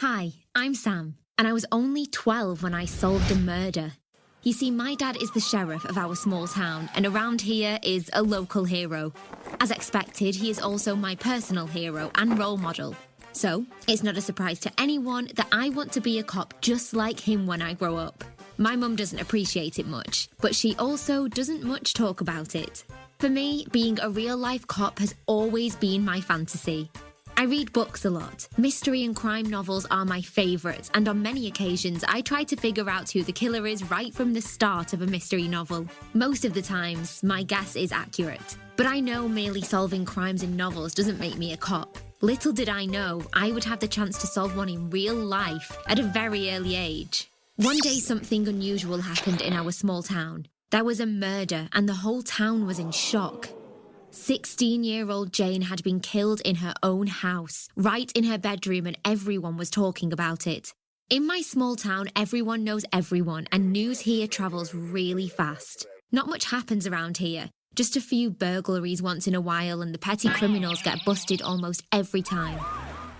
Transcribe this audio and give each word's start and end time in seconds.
Hi, 0.00 0.30
I'm 0.54 0.76
Sam, 0.76 1.16
and 1.38 1.48
I 1.48 1.52
was 1.52 1.66
only 1.72 2.06
12 2.06 2.62
when 2.62 2.72
I 2.72 2.84
solved 2.84 3.32
a 3.32 3.34
murder. 3.34 3.94
You 4.44 4.52
see, 4.52 4.70
my 4.70 4.94
dad 4.94 5.20
is 5.20 5.32
the 5.32 5.40
sheriff 5.40 5.84
of 5.84 5.98
our 5.98 6.14
small 6.14 6.46
town, 6.46 6.88
and 6.94 7.04
around 7.04 7.40
here 7.40 7.80
is 7.82 8.08
a 8.12 8.22
local 8.22 8.62
hero. 8.62 9.12
As 9.58 9.72
expected, 9.72 10.36
he 10.36 10.50
is 10.50 10.60
also 10.60 10.94
my 10.94 11.16
personal 11.16 11.66
hero 11.66 12.12
and 12.14 12.38
role 12.38 12.58
model. 12.58 12.94
So, 13.32 13.66
it's 13.88 14.04
not 14.04 14.16
a 14.16 14.20
surprise 14.20 14.60
to 14.60 14.72
anyone 14.78 15.30
that 15.34 15.48
I 15.50 15.70
want 15.70 15.90
to 15.94 16.00
be 16.00 16.20
a 16.20 16.22
cop 16.22 16.54
just 16.60 16.94
like 16.94 17.18
him 17.18 17.48
when 17.48 17.60
I 17.60 17.74
grow 17.74 17.96
up. 17.96 18.22
My 18.56 18.76
mum 18.76 18.94
doesn't 18.94 19.18
appreciate 19.18 19.80
it 19.80 19.88
much, 19.88 20.28
but 20.40 20.54
she 20.54 20.76
also 20.76 21.26
doesn't 21.26 21.64
much 21.64 21.94
talk 21.94 22.20
about 22.20 22.54
it. 22.54 22.84
For 23.18 23.28
me, 23.28 23.66
being 23.72 23.98
a 23.98 24.10
real 24.10 24.36
life 24.36 24.64
cop 24.68 25.00
has 25.00 25.16
always 25.26 25.74
been 25.74 26.04
my 26.04 26.20
fantasy. 26.20 26.88
I 27.38 27.44
read 27.44 27.72
books 27.72 28.04
a 28.04 28.10
lot. 28.10 28.48
Mystery 28.56 29.04
and 29.04 29.14
crime 29.14 29.46
novels 29.46 29.86
are 29.92 30.04
my 30.04 30.20
favourites, 30.20 30.90
and 30.92 31.06
on 31.06 31.22
many 31.22 31.46
occasions, 31.46 32.02
I 32.08 32.20
try 32.20 32.42
to 32.42 32.56
figure 32.56 32.90
out 32.90 33.12
who 33.12 33.22
the 33.22 33.30
killer 33.30 33.64
is 33.64 33.88
right 33.92 34.12
from 34.12 34.32
the 34.32 34.40
start 34.40 34.92
of 34.92 35.02
a 35.02 35.06
mystery 35.06 35.46
novel. 35.46 35.86
Most 36.14 36.44
of 36.44 36.52
the 36.52 36.60
times, 36.60 37.22
my 37.22 37.44
guess 37.44 37.76
is 37.76 37.92
accurate. 37.92 38.56
But 38.76 38.86
I 38.86 38.98
know 38.98 39.28
merely 39.28 39.62
solving 39.62 40.04
crimes 40.04 40.42
in 40.42 40.56
novels 40.56 40.94
doesn't 40.94 41.20
make 41.20 41.38
me 41.38 41.52
a 41.52 41.56
cop. 41.56 41.96
Little 42.22 42.50
did 42.50 42.68
I 42.68 42.86
know 42.86 43.22
I 43.32 43.52
would 43.52 43.62
have 43.62 43.78
the 43.78 43.86
chance 43.86 44.18
to 44.18 44.26
solve 44.26 44.56
one 44.56 44.68
in 44.68 44.90
real 44.90 45.14
life 45.14 45.70
at 45.86 46.00
a 46.00 46.02
very 46.02 46.50
early 46.50 46.74
age. 46.74 47.30
One 47.54 47.78
day, 47.78 48.00
something 48.00 48.48
unusual 48.48 49.00
happened 49.02 49.42
in 49.42 49.52
our 49.52 49.70
small 49.70 50.02
town. 50.02 50.46
There 50.70 50.82
was 50.82 50.98
a 50.98 51.06
murder, 51.06 51.68
and 51.72 51.88
the 51.88 52.02
whole 52.02 52.22
town 52.22 52.66
was 52.66 52.80
in 52.80 52.90
shock. 52.90 53.48
16 54.10 54.84
year 54.84 55.10
old 55.10 55.32
Jane 55.32 55.62
had 55.62 55.82
been 55.82 56.00
killed 56.00 56.40
in 56.40 56.56
her 56.56 56.74
own 56.82 57.06
house, 57.06 57.68
right 57.76 58.10
in 58.12 58.24
her 58.24 58.38
bedroom, 58.38 58.86
and 58.86 58.98
everyone 59.04 59.56
was 59.56 59.70
talking 59.70 60.12
about 60.12 60.46
it. 60.46 60.72
In 61.10 61.26
my 61.26 61.40
small 61.42 61.76
town, 61.76 62.08
everyone 62.16 62.64
knows 62.64 62.84
everyone, 62.92 63.46
and 63.52 63.72
news 63.72 64.00
here 64.00 64.26
travels 64.26 64.74
really 64.74 65.28
fast. 65.28 65.86
Not 66.10 66.26
much 66.26 66.46
happens 66.46 66.86
around 66.86 67.18
here, 67.18 67.50
just 67.74 67.96
a 67.96 68.00
few 68.00 68.30
burglaries 68.30 69.02
once 69.02 69.26
in 69.26 69.34
a 69.34 69.40
while, 69.40 69.82
and 69.82 69.94
the 69.94 69.98
petty 69.98 70.28
criminals 70.30 70.82
get 70.82 71.04
busted 71.04 71.42
almost 71.42 71.82
every 71.92 72.22
time. 72.22 72.58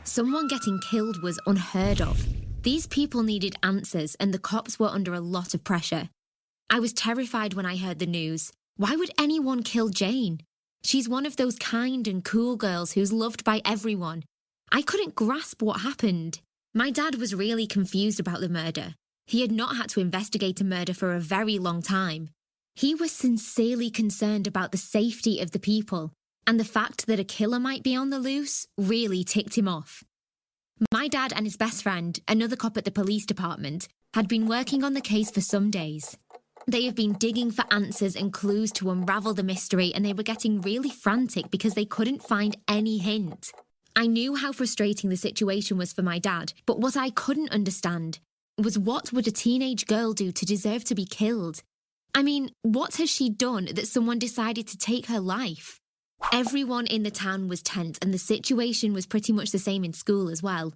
Someone 0.05 0.49
getting 0.49 0.81
killed 0.81 1.23
was 1.23 1.41
unheard 1.47 2.01
of. 2.01 2.27
These 2.63 2.87
people 2.87 3.23
needed 3.23 3.57
answers, 3.63 4.15
and 4.17 4.33
the 4.33 4.39
cops 4.39 4.79
were 4.79 4.89
under 4.89 5.13
a 5.13 5.21
lot 5.21 5.53
of 5.53 5.65
pressure. 5.65 6.09
I 6.71 6.81
was 6.81 6.93
terrified 6.93 7.55
when 7.55 7.67
I 7.67 7.77
heard 7.77 7.99
the 7.99 8.07
news. 8.07 8.53
Why 8.77 8.97
would 8.97 9.11
anyone 9.19 9.63
kill 9.63 9.89
Jane? 9.91 10.41
She's 10.83 11.09
one 11.09 11.27
of 11.27 11.37
those 11.37 11.57
kind 11.57 12.07
and 12.07 12.25
cool 12.25 12.57
girls 12.57 12.93
who's 12.93 13.13
loved 13.13 13.45
by 13.45 13.61
everyone. 13.65 14.23
I 14.71 14.83
couldn't 14.83 15.15
grasp 15.15 15.63
what 15.63 15.81
happened. 15.81 16.41
My 16.75 16.91
dad 16.91 17.17
was 17.17 17.35
really 17.35 17.67
confused 17.67 18.21
about 18.21 18.41
the 18.41 18.49
murder. 18.49 18.95
He 19.27 19.41
had 19.43 19.53
not 19.53 19.77
had 19.77 19.89
to 19.91 20.01
investigate 20.01 20.61
a 20.61 20.65
murder 20.65 20.95
for 20.95 21.15
a 21.15 21.21
very 21.21 21.59
long 21.59 21.83
time. 21.83 22.31
He 22.75 22.95
was 22.95 23.13
sincerely 23.13 23.91
concerned 23.91 24.47
about 24.47 24.73
the 24.73 24.79
safety 24.79 25.41
of 25.41 25.51
the 25.51 25.59
people, 25.59 26.13
and 26.47 26.59
the 26.59 26.65
fact 26.65 27.07
that 27.07 27.21
a 27.21 27.25
killer 27.25 27.59
might 27.59 27.83
be 27.83 27.97
on 27.97 28.11
the 28.11 28.19
loose 28.19 28.67
really 28.79 29.25
ticked 29.25 29.59
him 29.59 29.69
off. 29.69 30.05
My 30.93 31.09
dad 31.09 31.33
and 31.35 31.45
his 31.45 31.57
best 31.57 31.83
friend, 31.83 32.19
another 32.29 32.57
cop 32.57 32.77
at 32.77 32.85
the 32.85 32.91
police 32.91 33.27
department, 33.27 33.89
had 34.15 34.29
been 34.29 34.47
working 34.47 34.85
on 34.85 34.95
the 34.95 35.01
case 35.01 35.31
for 35.31 35.41
some 35.41 35.71
days. 35.71 36.17
They 36.69 36.85
have 36.85 36.95
been 36.95 37.15
digging 37.15 37.51
for 37.51 37.65
answers 37.71 38.15
and 38.15 38.31
clues 38.31 38.71
to 38.73 38.91
unravel 38.91 39.33
the 39.33 39.43
mystery, 39.43 39.91
and 39.95 40.05
they 40.05 40.13
were 40.13 40.23
getting 40.23 40.61
really 40.61 40.91
frantic 40.91 41.51
because 41.51 41.73
they 41.73 41.87
couldn't 41.87 42.23
find 42.23 42.59
any 42.69 42.99
hint. 42.99 43.51
I 43.97 44.07
knew 44.07 44.35
how 44.35 44.53
frustrating 44.53 45.09
the 45.09 45.17
situation 45.17 45.79
was 45.79 45.95
for 45.95 46.03
my 46.03 46.19
dad, 46.19 46.53
but 46.67 46.79
what 46.79 46.95
I 46.95 47.09
couldn't 47.09 47.53
understand 47.53 48.19
was 48.59 48.79
what 48.79 49.15
would 49.15 49.27
a 49.27 49.31
teenage 49.31 49.87
girl 49.87 50.13
do 50.13 50.31
to 50.31 50.45
deserve 50.45 50.85
to 50.85 50.95
be 50.95 51.07
killed? 51.07 51.63
I 52.15 52.23
mean, 52.23 52.51
what 52.61 52.97
has 52.97 53.09
she 53.09 53.31
done 53.31 53.71
that 53.73 53.89
someone 53.89 54.19
decided 54.19 54.69
to 54.69 54.77
take 54.77 55.07
her 55.07 55.21
life? 55.21 55.81
Everyone 56.35 56.87
in 56.87 57.03
the 57.03 57.11
town 57.11 57.49
was 57.49 57.63
tense, 57.63 57.99
and 58.03 58.13
the 58.13 58.19
situation 58.19 58.93
was 58.93 59.07
pretty 59.07 59.33
much 59.33 59.53
the 59.53 59.59
same 59.59 59.85
in 59.85 59.95
school 59.95 60.29
as 60.29 60.43
well. 60.43 60.75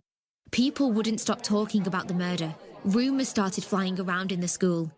People 0.53 0.91
wouldn't 0.91 1.21
stop 1.21 1.43
talking 1.43 1.87
about 1.87 2.09
the 2.09 2.15
murder. 2.15 2.55
Rumours 2.83 3.29
started 3.29 3.63
flying 3.63 4.01
around 4.01 4.33
in 4.33 4.41
the 4.41 4.49
school. 4.49 4.91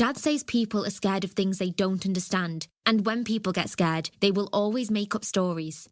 Dad 0.00 0.16
says 0.16 0.42
people 0.44 0.86
are 0.86 0.88
scared 0.88 1.24
of 1.24 1.32
things 1.32 1.58
they 1.58 1.68
don't 1.68 2.06
understand, 2.06 2.66
and 2.86 3.04
when 3.04 3.22
people 3.22 3.52
get 3.52 3.68
scared, 3.68 4.08
they 4.20 4.30
will 4.30 4.48
always 4.50 4.90
make 4.90 5.14
up 5.14 5.26
stories. 5.26 5.90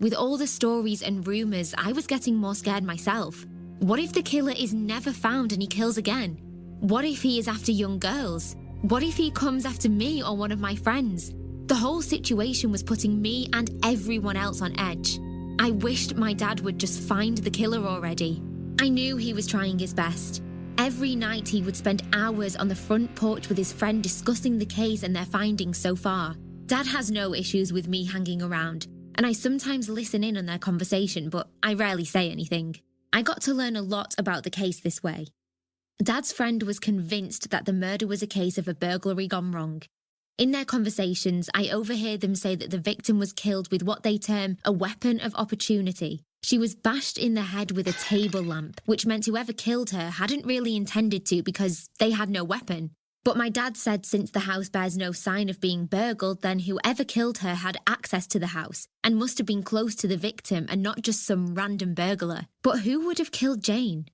With 0.00 0.14
all 0.14 0.38
the 0.38 0.46
stories 0.46 1.02
and 1.02 1.26
rumours, 1.26 1.74
I 1.76 1.92
was 1.92 2.06
getting 2.06 2.34
more 2.34 2.54
scared 2.54 2.82
myself. 2.82 3.44
What 3.80 3.98
if 3.98 4.14
the 4.14 4.22
killer 4.22 4.54
is 4.58 4.72
never 4.72 5.12
found 5.12 5.52
and 5.52 5.60
he 5.60 5.68
kills 5.68 5.98
again? 5.98 6.38
What 6.80 7.04
if 7.04 7.20
he 7.20 7.38
is 7.38 7.46
after 7.46 7.72
young 7.72 7.98
girls? 7.98 8.56
What 8.80 9.02
if 9.02 9.18
he 9.18 9.30
comes 9.30 9.66
after 9.66 9.90
me 9.90 10.22
or 10.22 10.34
one 10.34 10.50
of 10.50 10.58
my 10.58 10.74
friends? 10.74 11.34
The 11.66 11.74
whole 11.74 12.00
situation 12.00 12.72
was 12.72 12.82
putting 12.82 13.20
me 13.20 13.50
and 13.52 13.68
everyone 13.84 14.38
else 14.38 14.62
on 14.62 14.80
edge. 14.80 15.20
I 15.58 15.72
wished 15.72 16.16
my 16.16 16.32
dad 16.32 16.60
would 16.60 16.78
just 16.78 17.02
find 17.02 17.36
the 17.36 17.50
killer 17.50 17.86
already. 17.86 18.42
I 18.80 18.88
knew 18.88 19.18
he 19.18 19.34
was 19.34 19.46
trying 19.46 19.78
his 19.78 19.92
best. 19.92 20.42
Every 20.78 21.14
night 21.14 21.48
he 21.48 21.62
would 21.62 21.76
spend 21.76 22.02
hours 22.12 22.56
on 22.56 22.68
the 22.68 22.74
front 22.74 23.14
porch 23.14 23.48
with 23.48 23.58
his 23.58 23.72
friend 23.72 24.02
discussing 24.02 24.58
the 24.58 24.66
case 24.66 25.02
and 25.02 25.14
their 25.14 25.24
findings 25.24 25.78
so 25.78 25.94
far. 25.94 26.34
Dad 26.66 26.86
has 26.86 27.10
no 27.10 27.34
issues 27.34 27.72
with 27.72 27.88
me 27.88 28.04
hanging 28.04 28.42
around, 28.42 28.86
and 29.14 29.26
I 29.26 29.32
sometimes 29.32 29.88
listen 29.88 30.24
in 30.24 30.36
on 30.36 30.46
their 30.46 30.58
conversation, 30.58 31.28
but 31.28 31.48
I 31.62 31.74
rarely 31.74 32.04
say 32.04 32.30
anything. 32.30 32.76
I 33.12 33.22
got 33.22 33.42
to 33.42 33.54
learn 33.54 33.76
a 33.76 33.82
lot 33.82 34.14
about 34.18 34.42
the 34.42 34.50
case 34.50 34.80
this 34.80 35.02
way. 35.02 35.26
Dad's 36.02 36.32
friend 36.32 36.62
was 36.62 36.80
convinced 36.80 37.50
that 37.50 37.66
the 37.66 37.72
murder 37.72 38.06
was 38.06 38.22
a 38.22 38.26
case 38.26 38.58
of 38.58 38.66
a 38.66 38.74
burglary 38.74 39.28
gone 39.28 39.52
wrong. 39.52 39.82
In 40.38 40.50
their 40.50 40.64
conversations, 40.64 41.50
I 41.54 41.68
overhear 41.68 42.16
them 42.16 42.34
say 42.34 42.56
that 42.56 42.70
the 42.70 42.78
victim 42.78 43.18
was 43.18 43.32
killed 43.32 43.70
with 43.70 43.82
what 43.82 44.02
they 44.02 44.18
term 44.18 44.56
a 44.64 44.72
weapon 44.72 45.20
of 45.20 45.34
opportunity, 45.34 46.24
she 46.42 46.58
was 46.58 46.74
bashed 46.74 47.18
in 47.18 47.34
the 47.34 47.42
head 47.42 47.70
with 47.72 47.86
a 47.86 47.92
table 47.92 48.42
lamp, 48.42 48.80
which 48.84 49.06
meant 49.06 49.26
whoever 49.26 49.52
killed 49.52 49.90
her 49.90 50.10
hadn't 50.10 50.46
really 50.46 50.76
intended 50.76 51.24
to 51.26 51.42
because 51.42 51.88
they 51.98 52.10
had 52.10 52.28
no 52.28 52.44
weapon. 52.44 52.90
But 53.24 53.36
my 53.36 53.48
dad 53.48 53.76
said 53.76 54.04
since 54.04 54.32
the 54.32 54.40
house 54.40 54.68
bears 54.68 54.96
no 54.96 55.12
sign 55.12 55.48
of 55.48 55.60
being 55.60 55.86
burgled, 55.86 56.42
then 56.42 56.60
whoever 56.60 57.04
killed 57.04 57.38
her 57.38 57.54
had 57.54 57.78
access 57.86 58.26
to 58.28 58.40
the 58.40 58.48
house 58.48 58.88
and 59.04 59.16
must 59.16 59.38
have 59.38 59.46
been 59.46 59.62
close 59.62 59.94
to 59.96 60.08
the 60.08 60.16
victim 60.16 60.66
and 60.68 60.82
not 60.82 61.02
just 61.02 61.24
some 61.24 61.54
random 61.54 61.94
burglar. 61.94 62.46
But 62.62 62.80
who 62.80 63.06
would 63.06 63.18
have 63.18 63.30
killed 63.30 63.62
Jane? 63.62 64.06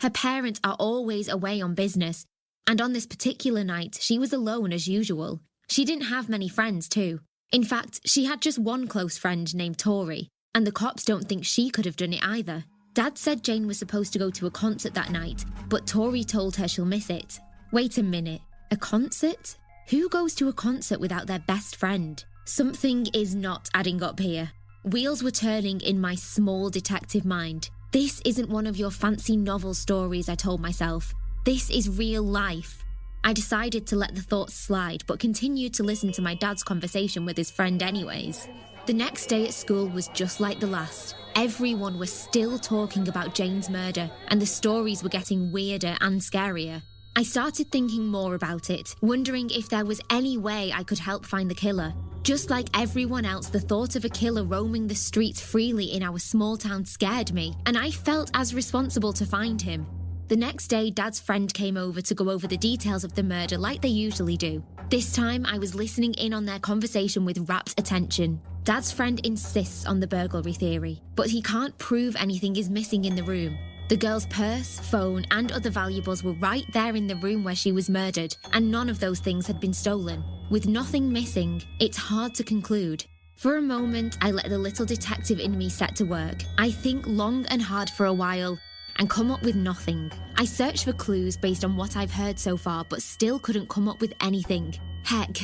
Her 0.00 0.10
parents 0.10 0.58
are 0.64 0.74
always 0.80 1.28
away 1.28 1.60
on 1.60 1.74
business, 1.74 2.26
and 2.66 2.80
on 2.80 2.92
this 2.92 3.06
particular 3.06 3.62
night, 3.62 3.98
she 4.00 4.18
was 4.18 4.32
alone 4.32 4.72
as 4.72 4.88
usual. 4.88 5.40
She 5.68 5.84
didn't 5.84 6.06
have 6.06 6.28
many 6.28 6.48
friends, 6.48 6.88
too. 6.88 7.20
In 7.52 7.62
fact, 7.62 8.00
she 8.04 8.24
had 8.24 8.40
just 8.40 8.58
one 8.58 8.88
close 8.88 9.16
friend 9.16 9.54
named 9.54 9.78
Tori, 9.78 10.28
and 10.54 10.66
the 10.66 10.72
cops 10.72 11.04
don't 11.04 11.28
think 11.28 11.44
she 11.44 11.70
could 11.70 11.84
have 11.84 11.96
done 11.96 12.12
it 12.12 12.24
either. 12.24 12.64
Dad 12.94 13.16
said 13.16 13.42
Jane 13.42 13.66
was 13.66 13.78
supposed 13.78 14.12
to 14.12 14.18
go 14.18 14.30
to 14.30 14.46
a 14.46 14.50
concert 14.50 14.92
that 14.94 15.10
night, 15.10 15.44
but 15.68 15.86
Tori 15.86 16.24
told 16.24 16.56
her 16.56 16.68
she'll 16.68 16.84
miss 16.84 17.08
it. 17.08 17.40
Wait 17.72 17.96
a 17.96 18.02
minute, 18.02 18.42
a 18.70 18.76
concert? 18.76 19.56
Who 19.88 20.08
goes 20.10 20.34
to 20.34 20.48
a 20.48 20.52
concert 20.52 21.00
without 21.00 21.26
their 21.26 21.38
best 21.38 21.76
friend? 21.76 22.22
Something 22.44 23.06
is 23.14 23.34
not 23.34 23.68
adding 23.72 24.02
up 24.02 24.20
here. 24.20 24.50
Wheels 24.84 25.22
were 25.22 25.30
turning 25.30 25.80
in 25.80 26.00
my 26.00 26.14
small 26.14 26.68
detective 26.68 27.24
mind. 27.24 27.70
This 27.92 28.20
isn't 28.24 28.48
one 28.48 28.66
of 28.66 28.76
your 28.76 28.90
fancy 28.90 29.36
novel 29.36 29.74
stories, 29.74 30.28
I 30.28 30.34
told 30.34 30.60
myself. 30.60 31.14
This 31.44 31.70
is 31.70 31.88
real 31.88 32.22
life. 32.22 32.84
I 33.24 33.32
decided 33.32 33.86
to 33.86 33.96
let 33.96 34.14
the 34.14 34.22
thoughts 34.22 34.54
slide, 34.54 35.04
but 35.06 35.20
continued 35.20 35.72
to 35.74 35.82
listen 35.82 36.10
to 36.12 36.22
my 36.22 36.34
dad's 36.34 36.62
conversation 36.62 37.24
with 37.24 37.36
his 37.36 37.50
friend, 37.50 37.82
anyways. 37.82 38.48
The 38.84 38.92
next 38.92 39.26
day 39.26 39.46
at 39.46 39.54
school 39.54 39.86
was 39.86 40.08
just 40.08 40.40
like 40.40 40.58
the 40.58 40.66
last. 40.66 41.14
Everyone 41.36 42.00
was 42.00 42.12
still 42.12 42.58
talking 42.58 43.06
about 43.06 43.32
Jane's 43.32 43.70
murder, 43.70 44.10
and 44.26 44.42
the 44.42 44.46
stories 44.46 45.04
were 45.04 45.08
getting 45.08 45.52
weirder 45.52 45.96
and 46.00 46.20
scarier. 46.20 46.82
I 47.14 47.22
started 47.22 47.70
thinking 47.70 48.08
more 48.08 48.34
about 48.34 48.70
it, 48.70 48.96
wondering 49.00 49.50
if 49.50 49.68
there 49.68 49.84
was 49.84 50.00
any 50.10 50.36
way 50.36 50.72
I 50.74 50.82
could 50.82 50.98
help 50.98 51.24
find 51.24 51.48
the 51.48 51.54
killer. 51.54 51.94
Just 52.24 52.50
like 52.50 52.68
everyone 52.74 53.24
else, 53.24 53.50
the 53.50 53.60
thought 53.60 53.94
of 53.94 54.04
a 54.04 54.08
killer 54.08 54.42
roaming 54.42 54.88
the 54.88 54.96
streets 54.96 55.40
freely 55.40 55.92
in 55.92 56.02
our 56.02 56.18
small 56.18 56.56
town 56.56 56.84
scared 56.84 57.32
me, 57.32 57.54
and 57.66 57.78
I 57.78 57.92
felt 57.92 58.32
as 58.34 58.52
responsible 58.52 59.12
to 59.12 59.24
find 59.24 59.62
him. 59.62 59.86
The 60.26 60.36
next 60.36 60.66
day, 60.66 60.90
Dad's 60.90 61.20
friend 61.20 61.54
came 61.54 61.76
over 61.76 62.00
to 62.00 62.14
go 62.16 62.30
over 62.30 62.48
the 62.48 62.56
details 62.56 63.04
of 63.04 63.14
the 63.14 63.22
murder 63.22 63.58
like 63.58 63.80
they 63.80 63.88
usually 63.88 64.36
do. 64.36 64.64
This 64.90 65.12
time, 65.12 65.46
I 65.46 65.58
was 65.58 65.76
listening 65.76 66.14
in 66.14 66.34
on 66.34 66.46
their 66.46 66.58
conversation 66.58 67.24
with 67.24 67.48
rapt 67.48 67.78
attention. 67.78 68.40
Dad's 68.64 68.92
friend 68.92 69.18
insists 69.26 69.86
on 69.86 69.98
the 69.98 70.06
burglary 70.06 70.52
theory, 70.52 71.02
but 71.16 71.28
he 71.28 71.42
can't 71.42 71.76
prove 71.78 72.14
anything 72.14 72.54
is 72.54 72.70
missing 72.70 73.06
in 73.06 73.16
the 73.16 73.24
room. 73.24 73.58
The 73.88 73.96
girl's 73.96 74.26
purse, 74.26 74.78
phone, 74.78 75.26
and 75.32 75.50
other 75.50 75.68
valuables 75.68 76.22
were 76.22 76.34
right 76.34 76.64
there 76.72 76.94
in 76.94 77.08
the 77.08 77.16
room 77.16 77.42
where 77.42 77.56
she 77.56 77.72
was 77.72 77.90
murdered, 77.90 78.36
and 78.52 78.70
none 78.70 78.88
of 78.88 79.00
those 79.00 79.18
things 79.18 79.48
had 79.48 79.58
been 79.58 79.74
stolen. 79.74 80.22
With 80.48 80.68
nothing 80.68 81.12
missing, 81.12 81.60
it's 81.80 81.96
hard 81.96 82.36
to 82.36 82.44
conclude. 82.44 83.04
For 83.34 83.56
a 83.56 83.62
moment, 83.62 84.16
I 84.20 84.30
let 84.30 84.48
the 84.48 84.58
little 84.58 84.86
detective 84.86 85.40
in 85.40 85.58
me 85.58 85.68
set 85.68 85.96
to 85.96 86.04
work. 86.04 86.44
I 86.56 86.70
think 86.70 87.04
long 87.08 87.44
and 87.46 87.60
hard 87.60 87.90
for 87.90 88.06
a 88.06 88.14
while, 88.14 88.56
and 88.96 89.10
come 89.10 89.32
up 89.32 89.42
with 89.42 89.56
nothing. 89.56 90.12
I 90.36 90.44
search 90.44 90.84
for 90.84 90.92
clues 90.92 91.36
based 91.36 91.64
on 91.64 91.76
what 91.76 91.96
I've 91.96 92.12
heard 92.12 92.38
so 92.38 92.56
far, 92.56 92.84
but 92.88 93.02
still 93.02 93.40
couldn't 93.40 93.68
come 93.68 93.88
up 93.88 94.00
with 94.00 94.14
anything. 94.20 94.72
Heck, 95.02 95.36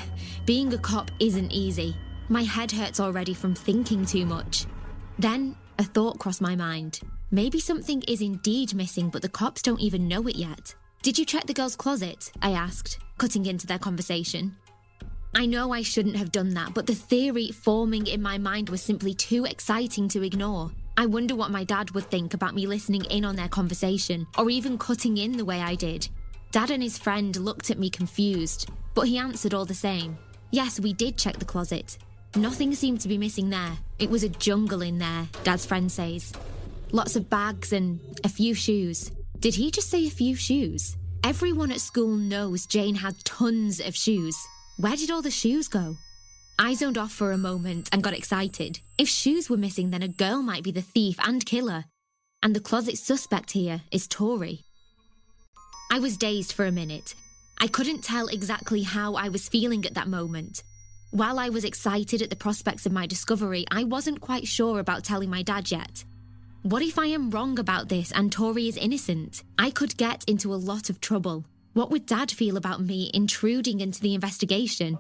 being 0.47 0.73
a 0.73 0.79
cop 0.79 1.11
isn't 1.19 1.51
easy. 1.51 1.97
My 2.31 2.43
head 2.43 2.71
hurts 2.71 3.01
already 3.01 3.33
from 3.33 3.55
thinking 3.55 4.05
too 4.05 4.27
much. 4.27 4.67
Then 5.19 5.57
a 5.79 5.85
thought 5.85 6.19
crossed 6.19 6.43
my 6.43 6.55
mind. 6.55 7.01
Maybe 7.31 7.59
something 7.59 8.03
is 8.03 8.21
indeed 8.21 8.75
missing, 8.75 9.09
but 9.09 9.23
the 9.23 9.29
cops 9.29 9.63
don't 9.63 9.81
even 9.81 10.09
know 10.09 10.27
it 10.27 10.37
yet. 10.37 10.75
Did 11.03 11.19
you 11.19 11.25
check 11.25 11.47
the 11.47 11.55
girl's 11.55 11.77
closet? 11.77 12.31
I 12.43 12.51
asked, 12.51 12.99
cutting 13.17 13.47
into 13.47 13.67
their 13.67 13.79
conversation. 13.79 14.57
I 15.35 15.47
know 15.47 15.73
I 15.73 15.83
shouldn't 15.83 16.17
have 16.17 16.33
done 16.33 16.55
that, 16.55 16.75
but 16.75 16.87
the 16.87 16.95
theory 16.95 17.51
forming 17.51 18.07
in 18.07 18.21
my 18.21 18.37
mind 18.37 18.69
was 18.69 18.83
simply 18.83 19.15
too 19.15 19.45
exciting 19.45 20.09
to 20.09 20.23
ignore. 20.23 20.71
I 20.97 21.07
wonder 21.07 21.37
what 21.37 21.51
my 21.51 21.65
dad 21.65 21.93
would 21.93 22.11
think 22.11 22.35
about 22.35 22.55
me 22.55 22.67
listening 22.67 23.05
in 23.05 23.25
on 23.25 23.37
their 23.37 23.49
conversation, 23.49 24.27
or 24.37 24.51
even 24.51 24.77
cutting 24.77 25.17
in 25.17 25.37
the 25.37 25.45
way 25.45 25.61
I 25.61 25.77
did. 25.77 26.09
Dad 26.51 26.71
and 26.71 26.83
his 26.83 26.99
friend 26.99 27.37
looked 27.37 27.71
at 27.71 27.79
me 27.79 27.89
confused, 27.89 28.69
but 28.95 29.07
he 29.07 29.17
answered 29.17 29.55
all 29.55 29.65
the 29.65 29.75
same. 29.75 30.19
Yes, 30.51 30.81
we 30.81 30.93
did 30.93 31.17
check 31.17 31.39
the 31.39 31.45
closet. 31.45 31.99
Nothing 32.37 32.75
seemed 32.75 33.01
to 33.01 33.09
be 33.09 33.19
missing 33.19 33.51
there. 33.51 33.73
It 33.99 34.11
was 34.11 34.23
a 34.23 34.29
jungle 34.29 34.83
in 34.83 34.99
there, 34.99 35.27
Dad's 35.45 35.65
friend 35.65 35.91
says. 35.91 36.33
Lots 36.93 37.17
of 37.17 37.31
bags 37.31 37.73
and 37.73 38.01
a 38.23 38.29
few 38.29 38.55
shoes. 38.55 39.11
Did 39.41 39.55
he 39.55 39.71
just 39.71 39.91
say 39.91 40.07
a 40.07 40.11
few 40.11 40.37
shoes? 40.37 40.97
Everyone 41.25 41.73
at 41.73 41.81
school 41.81 42.17
knows 42.17 42.67
Jane 42.67 42.95
had 42.95 43.25
tons 43.25 43.81
of 43.81 43.97
shoes. 43.97 44.37
Where 44.77 44.97
did 44.97 45.11
all 45.11 45.23
the 45.23 45.31
shoes 45.31 45.69
go? 45.69 45.97
I 46.59 46.75
zoned 46.75 46.99
off 46.99 47.13
for 47.13 47.33
a 47.33 47.39
moment 47.39 47.89
and 47.93 48.03
got 48.03 48.15
excited. 48.15 48.81
If 48.99 49.09
shoes 49.09 49.49
were 49.49 49.57
missing, 49.57 49.91
then 49.91 50.03
a 50.03 50.09
girl 50.09 50.43
might 50.43 50.65
be 50.65 50.73
the 50.73 50.83
thief 50.83 51.17
and 51.27 51.45
killer. 51.45 51.85
And 52.43 52.55
the 52.55 52.61
closet 52.61 52.99
suspect 52.99 53.53
here 53.53 53.83
is 53.91 54.07
Tori. 54.07 54.65
I 55.91 55.99
was 55.99 56.17
dazed 56.17 56.53
for 56.53 56.67
a 56.67 56.73
minute. 56.73 57.15
I 57.61 57.69
couldn't 57.69 58.05
tell 58.05 58.29
exactly 58.29 58.83
how 58.83 59.15
I 59.15 59.29
was 59.29 59.49
feeling 59.49 59.85
at 59.87 59.95
that 59.95 60.09
moment. 60.09 60.63
While 61.11 61.39
I 61.39 61.49
was 61.49 61.65
excited 61.65 62.21
at 62.21 62.29
the 62.29 62.37
prospects 62.37 62.85
of 62.85 62.93
my 62.93 63.07
discovery, 63.07 63.65
I 63.71 63.85
wasn't 63.85 64.21
quite 64.21 64.47
sure 64.47 64.79
about 64.79 65.05
telling 65.05 65.31
my 65.31 65.41
dad 65.43 65.71
yet. 65.71 66.05
What 66.63 66.83
if 66.83 66.99
I 66.99 67.07
am 67.07 67.31
wrong 67.31 67.59
about 67.59 67.89
this 67.89 68.13
and 68.13 68.31
Tori 68.31 68.69
is 68.69 68.77
innocent? 68.77 69.43
I 69.59 69.71
could 69.71 69.97
get 69.97 70.23
into 70.27 70.53
a 70.53 70.57
lot 70.57 70.91
of 70.91 71.01
trouble. 71.01 71.47
What 71.73 71.91
would 71.91 72.05
Dad 72.05 72.31
feel 72.31 72.59
about 72.59 72.83
me 72.83 73.11
intruding 73.15 73.81
into 73.81 74.03
the 74.03 74.15
investigation? 74.15 74.99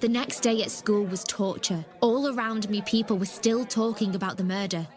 The 0.00 0.08
next 0.08 0.40
day 0.40 0.62
at 0.62 0.72
school 0.72 1.04
was 1.04 1.22
torture. 1.22 1.84
All 2.00 2.34
around 2.34 2.68
me, 2.68 2.82
people 2.82 3.16
were 3.16 3.24
still 3.26 3.64
talking 3.64 4.16
about 4.16 4.36
the 4.36 4.42
murder. 4.44 4.88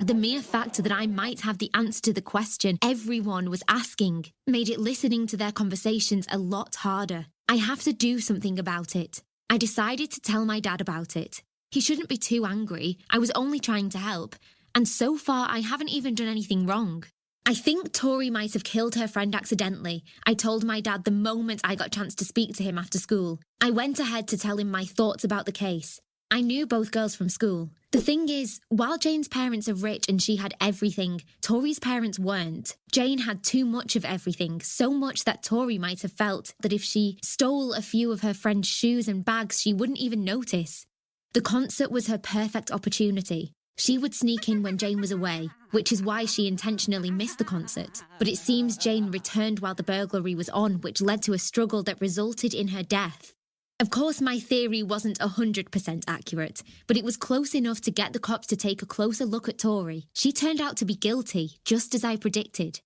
The 0.00 0.14
mere 0.14 0.40
fact 0.40 0.82
that 0.82 0.92
I 0.92 1.06
might 1.06 1.40
have 1.40 1.58
the 1.58 1.70
answer 1.74 2.00
to 2.02 2.12
the 2.14 2.22
question 2.22 2.78
everyone 2.80 3.50
was 3.50 3.62
asking 3.68 4.26
made 4.46 4.70
it 4.70 4.80
listening 4.80 5.26
to 5.26 5.36
their 5.36 5.52
conversations 5.52 6.26
a 6.30 6.38
lot 6.38 6.76
harder. 6.76 7.26
I 7.46 7.56
have 7.56 7.82
to 7.82 7.92
do 7.92 8.20
something 8.20 8.58
about 8.58 8.96
it. 8.96 9.22
I 9.48 9.58
decided 9.58 10.10
to 10.10 10.20
tell 10.20 10.44
my 10.44 10.58
dad 10.58 10.80
about 10.80 11.16
it. 11.16 11.42
He 11.70 11.80
shouldn't 11.80 12.08
be 12.08 12.16
too 12.16 12.44
angry. 12.44 12.98
I 13.10 13.18
was 13.18 13.30
only 13.32 13.60
trying 13.60 13.90
to 13.90 13.98
help. 13.98 14.34
And 14.74 14.88
so 14.88 15.16
far, 15.16 15.48
I 15.50 15.60
haven't 15.60 15.90
even 15.90 16.14
done 16.14 16.26
anything 16.26 16.66
wrong. 16.66 17.04
I 17.46 17.54
think 17.54 17.92
Tori 17.92 18.28
might 18.28 18.54
have 18.54 18.64
killed 18.64 18.96
her 18.96 19.06
friend 19.06 19.34
accidentally. 19.34 20.02
I 20.26 20.34
told 20.34 20.64
my 20.64 20.80
dad 20.80 21.04
the 21.04 21.12
moment 21.12 21.60
I 21.62 21.76
got 21.76 21.86
a 21.86 21.90
chance 21.90 22.16
to 22.16 22.24
speak 22.24 22.56
to 22.56 22.64
him 22.64 22.76
after 22.76 22.98
school. 22.98 23.38
I 23.60 23.70
went 23.70 24.00
ahead 24.00 24.26
to 24.28 24.38
tell 24.38 24.58
him 24.58 24.68
my 24.68 24.84
thoughts 24.84 25.22
about 25.22 25.46
the 25.46 25.52
case. 25.52 26.00
I 26.30 26.40
knew 26.40 26.66
both 26.66 26.90
girls 26.90 27.14
from 27.14 27.28
school. 27.28 27.70
The 27.92 28.00
thing 28.00 28.28
is, 28.28 28.60
while 28.68 28.98
Jane's 28.98 29.28
parents 29.28 29.68
are 29.68 29.74
rich 29.74 30.06
and 30.08 30.20
she 30.20 30.36
had 30.36 30.54
everything, 30.60 31.22
Tori's 31.40 31.78
parents 31.78 32.18
weren't. 32.18 32.76
Jane 32.90 33.18
had 33.18 33.44
too 33.44 33.64
much 33.64 33.94
of 33.94 34.04
everything, 34.04 34.60
so 34.60 34.90
much 34.90 35.24
that 35.24 35.44
Tori 35.44 35.78
might 35.78 36.02
have 36.02 36.12
felt 36.12 36.52
that 36.62 36.72
if 36.72 36.82
she 36.82 37.18
stole 37.22 37.72
a 37.72 37.80
few 37.80 38.10
of 38.10 38.22
her 38.22 38.34
friend's 38.34 38.66
shoes 38.66 39.06
and 39.06 39.24
bags, 39.24 39.60
she 39.60 39.72
wouldn't 39.72 40.00
even 40.00 40.24
notice. 40.24 40.84
The 41.32 41.40
concert 41.40 41.92
was 41.92 42.08
her 42.08 42.18
perfect 42.18 42.72
opportunity. 42.72 43.52
She 43.78 43.96
would 43.96 44.14
sneak 44.14 44.48
in 44.48 44.62
when 44.64 44.78
Jane 44.78 45.00
was 45.00 45.12
away, 45.12 45.50
which 45.70 45.92
is 45.92 46.02
why 46.02 46.24
she 46.24 46.48
intentionally 46.48 47.10
missed 47.10 47.38
the 47.38 47.44
concert. 47.44 48.02
But 48.18 48.26
it 48.26 48.38
seems 48.38 48.76
Jane 48.76 49.12
returned 49.12 49.60
while 49.60 49.74
the 49.74 49.82
burglary 49.84 50.34
was 50.34 50.48
on, 50.48 50.80
which 50.80 51.00
led 51.00 51.22
to 51.22 51.34
a 51.34 51.38
struggle 51.38 51.84
that 51.84 52.00
resulted 52.00 52.52
in 52.52 52.68
her 52.68 52.82
death. 52.82 53.34
Of 53.78 53.90
course, 53.90 54.22
my 54.22 54.38
theory 54.38 54.82
wasn't 54.82 55.18
100% 55.18 56.04
accurate, 56.08 56.62
but 56.86 56.96
it 56.96 57.04
was 57.04 57.18
close 57.18 57.54
enough 57.54 57.82
to 57.82 57.90
get 57.90 58.14
the 58.14 58.18
cops 58.18 58.46
to 58.46 58.56
take 58.56 58.80
a 58.80 58.86
closer 58.86 59.26
look 59.26 59.50
at 59.50 59.58
Tori. 59.58 60.06
She 60.14 60.32
turned 60.32 60.62
out 60.62 60.78
to 60.78 60.86
be 60.86 60.94
guilty, 60.94 61.58
just 61.66 61.94
as 61.94 62.02
I 62.02 62.16
predicted. 62.16 62.80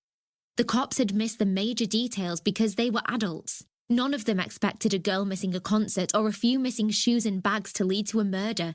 The 0.56 0.64
cops 0.64 0.98
had 0.98 1.14
missed 1.14 1.38
the 1.38 1.46
major 1.46 1.86
details 1.86 2.40
because 2.40 2.74
they 2.74 2.90
were 2.90 3.02
adults. 3.06 3.64
None 3.88 4.14
of 4.14 4.24
them 4.24 4.40
expected 4.40 4.92
a 4.92 4.98
girl 4.98 5.24
missing 5.24 5.54
a 5.54 5.60
concert 5.60 6.10
or 6.12 6.26
a 6.26 6.32
few 6.32 6.58
missing 6.58 6.90
shoes 6.90 7.24
and 7.24 7.40
bags 7.40 7.72
to 7.74 7.84
lead 7.84 8.08
to 8.08 8.18
a 8.18 8.24
murder. 8.24 8.74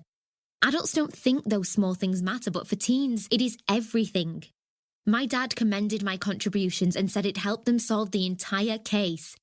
Adults 0.63 0.93
don't 0.93 1.13
think 1.13 1.43
those 1.43 1.69
small 1.69 1.95
things 1.95 2.23
matter, 2.23 2.49
but 2.49 2.65
for 2.65 2.77
teens, 2.77 3.27
it 3.29 3.41
is 3.41 3.57
everything. 3.69 4.43
My 5.05 5.25
dad 5.25 5.55
commended 5.55 6.01
my 6.01 6.15
contributions 6.15 6.95
and 6.95 7.11
said 7.11 7.25
it 7.25 7.37
helped 7.37 7.65
them 7.65 7.77
solve 7.77 8.11
the 8.11 8.25
entire 8.25 8.77
case. 8.77 9.35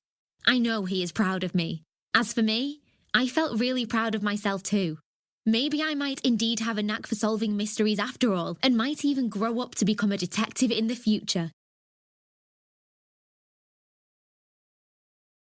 I 0.45 0.57
know 0.57 0.85
he 0.85 1.03
is 1.03 1.11
proud 1.11 1.43
of 1.43 1.53
me. 1.53 1.83
As 2.15 2.31
for 2.31 2.43
me, 2.43 2.81
I 3.15 3.27
felt 3.27 3.59
really 3.59 3.87
proud 3.87 4.13
of 4.13 4.21
myself 4.21 4.61
too. 4.61 4.99
Maybe 5.47 5.81
I 5.81 5.95
might 5.95 6.21
indeed 6.21 6.59
have 6.59 6.77
a 6.77 6.83
knack 6.83 7.07
for 7.07 7.15
solving 7.15 7.57
mysteries 7.57 7.97
after 7.97 8.33
all, 8.33 8.57
and 8.61 8.77
might 8.77 9.03
even 9.03 9.29
grow 9.29 9.59
up 9.59 9.73
to 9.75 9.85
become 9.85 10.11
a 10.11 10.17
detective 10.17 10.69
in 10.69 10.87
the 10.87 10.95
future. 10.95 11.51